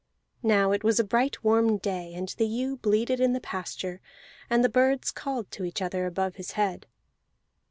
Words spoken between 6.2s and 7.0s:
his head.